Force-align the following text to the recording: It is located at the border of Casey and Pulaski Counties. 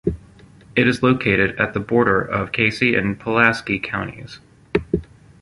It 0.75 0.87
is 0.87 1.03
located 1.03 1.59
at 1.59 1.75
the 1.75 1.79
border 1.79 2.21
of 2.21 2.51
Casey 2.51 2.95
and 2.95 3.19
Pulaski 3.19 3.77
Counties. 3.77 4.39